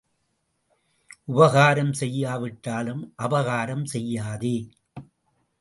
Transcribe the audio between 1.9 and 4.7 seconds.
செய்யாவிட்டாலும் அபகாரம் செய்யாதே.